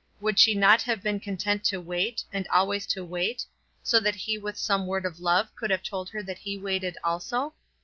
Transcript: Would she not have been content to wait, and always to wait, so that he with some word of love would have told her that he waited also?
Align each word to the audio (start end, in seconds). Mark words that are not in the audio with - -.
Would 0.19 0.39
she 0.39 0.55
not 0.55 0.81
have 0.81 1.03
been 1.03 1.19
content 1.19 1.63
to 1.65 1.79
wait, 1.79 2.23
and 2.33 2.47
always 2.47 2.87
to 2.87 3.05
wait, 3.05 3.45
so 3.83 3.99
that 3.99 4.15
he 4.15 4.35
with 4.39 4.57
some 4.57 4.87
word 4.87 5.05
of 5.05 5.19
love 5.19 5.49
would 5.61 5.69
have 5.69 5.83
told 5.83 6.09
her 6.09 6.23
that 6.23 6.39
he 6.39 6.57
waited 6.57 6.97
also? 7.03 7.53